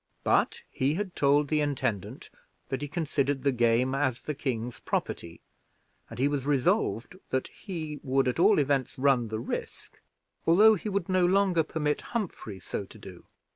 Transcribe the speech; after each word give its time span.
But 0.23 0.63
he 0.71 0.95
had 0.95 1.15
told 1.15 1.47
the 1.47 1.61
intendant 1.61 2.31
that 2.69 2.81
he 2.81 2.87
considered 2.87 3.43
the 3.43 3.51
game 3.51 3.93
as 3.93 4.23
the 4.23 4.33
king's 4.33 4.79
property, 4.79 5.41
and 6.09 6.17
he 6.17 6.27
was 6.27 6.43
resolved 6.43 7.17
that 7.29 7.49
he 7.49 7.99
would 8.01 8.27
at 8.27 8.39
all 8.39 8.57
events 8.57 8.97
run 8.97 9.27
the 9.27 9.39
risk, 9.39 9.99
although 10.47 10.73
he 10.73 10.89
would 10.89 11.07
no 11.07 11.23
longer 11.27 11.61
permit 11.61 12.01
Humphrey 12.01 12.57
so 12.57 12.83
to 12.83 12.97
do. 12.97 13.25